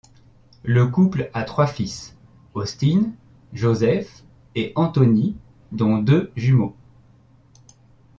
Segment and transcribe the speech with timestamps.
[0.63, 2.15] Le couple a trois fils,
[2.55, 3.11] Austin,
[3.53, 4.23] Joseph
[4.55, 5.37] et Anthony
[5.71, 6.75] dont deux jumeaux.